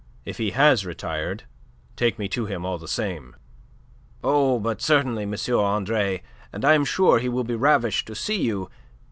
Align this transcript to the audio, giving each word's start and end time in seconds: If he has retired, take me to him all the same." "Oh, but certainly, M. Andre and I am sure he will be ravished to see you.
If 0.25 0.39
he 0.39 0.49
has 0.49 0.83
retired, 0.83 1.43
take 1.95 2.17
me 2.17 2.27
to 2.29 2.47
him 2.47 2.65
all 2.65 2.79
the 2.79 2.87
same." 2.87 3.35
"Oh, 4.23 4.59
but 4.59 4.81
certainly, 4.81 5.25
M. 5.31 5.35
Andre 5.59 6.23
and 6.51 6.65
I 6.65 6.73
am 6.73 6.85
sure 6.85 7.19
he 7.19 7.29
will 7.29 7.43
be 7.43 7.53
ravished 7.53 8.07
to 8.07 8.15
see 8.15 8.41
you. 8.41 8.67